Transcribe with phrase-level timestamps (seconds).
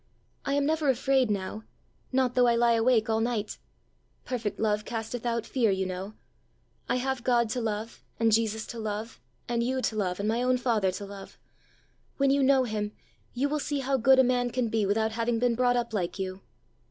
[0.45, 1.63] I am never afraid now
[2.11, 3.59] not though I lie awake all night:
[4.25, 6.15] 'perfect love casteth out fear,' you know.
[6.89, 10.41] I have God to love, and Jesus to love, and you to love, and my
[10.41, 11.37] own father to love!
[12.17, 12.93] When you know him,
[13.35, 16.17] you will see how good a man can be without having been brought up like
[16.17, 16.41] you!